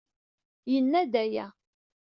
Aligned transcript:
Yenna-d 0.71 1.13
aya. 1.23 1.47